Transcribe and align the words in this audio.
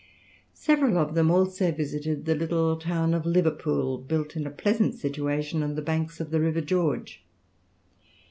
Several 0.55 0.97
of 0.97 1.13
them 1.13 1.29
also 1.29 1.71
visited 1.71 2.25
the 2.25 2.33
little 2.33 2.75
town 2.75 3.13
of 3.13 3.23
Liverpool, 3.23 3.99
built 3.99 4.35
in 4.35 4.47
a 4.47 4.49
pleasant 4.49 4.95
situation 4.95 5.61
on 5.61 5.75
the 5.75 5.81
banks 5.83 6.19
of 6.19 6.31
the 6.31 6.41
river 6.41 6.59
George. 6.61 7.23